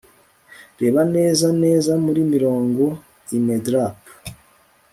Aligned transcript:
Reba 0.79 1.01
neza 1.15 1.47
neza 1.63 1.91
muri 2.03 2.21
mirongo 2.33 2.83
inedrape 3.37 4.11